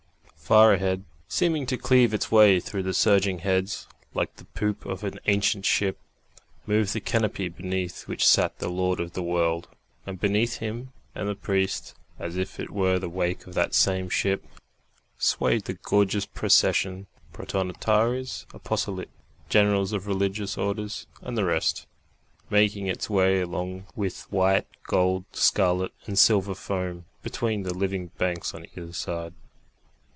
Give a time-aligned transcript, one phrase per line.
[0.51, 5.01] Far ahead, seeming to cleave its way through the surging heads, like the poop of
[5.05, 5.97] an ancient ship,
[6.67, 9.69] moved the canopy beneath which sat the Lord of the world,
[10.05, 14.09] and between him and the priest, as if it were the wake of that same
[14.09, 14.45] ship,
[15.17, 19.07] swayed the gorgeous procession Protonotaries Apostolic,
[19.47, 21.87] Generals of Religious Orders and the rest
[22.49, 28.53] making its way along with white, gold, scarlet and silver foam between the living banks
[28.53, 29.31] on either side.